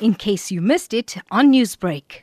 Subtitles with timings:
[0.00, 2.22] in case you missed it on Newsbreak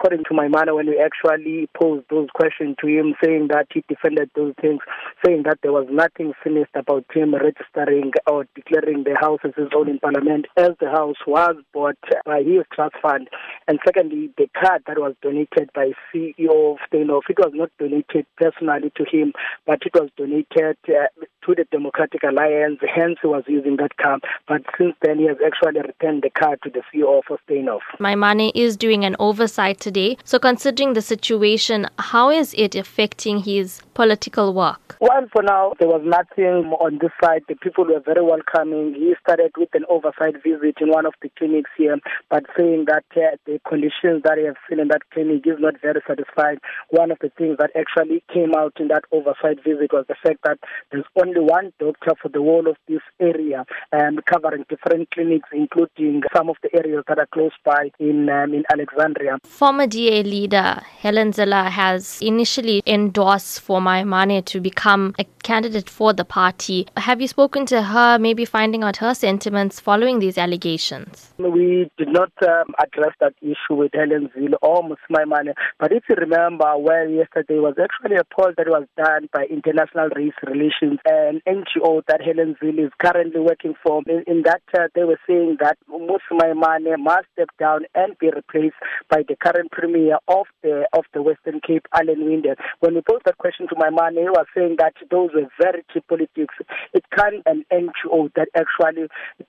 [0.00, 3.84] according to Mmusi Maimane, when we actually posed those questions to him, saying that he
[3.86, 4.80] defended those things,
[5.24, 9.68] saying that there was nothing sinister about him registering or declaring the house as his
[9.76, 13.28] own in Parliament, as the house was bought by his trust fund.
[13.68, 18.24] And secondly, the card that was donated by CEO of Steinhoff, it was not donated
[18.38, 19.34] personally to him,
[19.66, 21.08] but it was donated uh,
[21.46, 24.22] to the Democratic Alliance, hence he was using that card.
[24.46, 27.80] But since then, he has actually returned the card to the CEO of Steinhoff.
[27.98, 30.16] Maimane is doing an oversight today.
[30.24, 34.96] So, considering the situation, how is it affecting his political work?
[35.00, 37.42] Well, for now, there was nothing on this side.
[37.48, 38.94] The people were very welcoming.
[38.94, 41.96] He started with an oversight visit in one of the clinics here,
[42.28, 45.74] but saying that uh, the conditions that he has seen in that clinic is not
[45.82, 46.58] very satisfied.
[46.90, 50.40] One of the things that actually came out in that oversight visit was the fact
[50.44, 50.58] that
[50.92, 56.22] there's only one doctor for the whole of this area, um, covering different clinics, including
[56.34, 59.38] some of the areas that are close by in um, in Alexandria.
[59.44, 63.60] Former former DA leader Helen Zille has initially endorsed
[63.90, 66.86] Maimane to become a candidate for the party.
[66.96, 71.32] Have you spoken to her, maybe finding out her sentiments following these allegations?
[71.38, 76.16] We did not um, address that issue with Helen Zille or Maimane, but if you
[76.16, 81.40] remember, well, yesterday was actually a poll that was done by International Race Relations, an
[81.48, 84.02] NGO that Helen Zille is currently working for.
[84.06, 88.76] In, in that, uh, they were saying that Maimane must step down and be replaced
[89.08, 92.56] by the current premier of the of the Western Cape, Alan Winde.
[92.80, 96.06] When we posed that question to Maimane, he was saying that those were very cheap
[96.06, 96.54] politics.
[96.92, 99.08] It can't an NGO that actually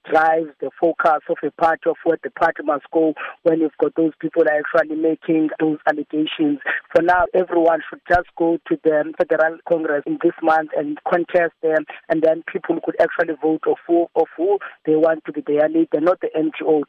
[0.09, 3.93] drives the focus of a party of what the party must go when you've got
[3.95, 6.59] those people are actually making those allegations.
[6.95, 11.53] For now, everyone should just go to the Federal Congress in this month and contest
[11.61, 15.41] them, and then people could actually vote of who, of who they want to be
[15.41, 16.83] their leader, not the NGO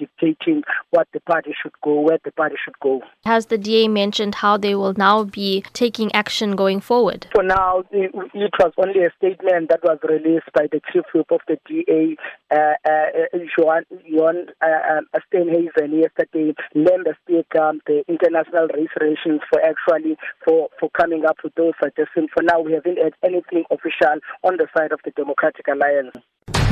[0.00, 3.02] dictating what the party should go, where the party should go.
[3.24, 7.26] Has the DA mentioned how they will now be taking action going forward?
[7.32, 11.40] For now, it, was only a statement that was released by the chief whip of
[11.48, 12.16] the DA,
[12.52, 19.40] uh, uh, Johan, Johan uh, um, Steenhuisen, yesterday, lend the speaker the international race relations
[19.48, 22.28] for actually for, for coming up with those suggestions.
[22.34, 26.14] For now, we haven't had anything official on the side of the Democratic Alliance.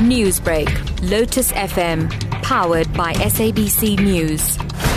[0.05, 0.69] Newsbreak,
[1.09, 2.11] Lotus FM,
[2.43, 4.88] powered by SABC News.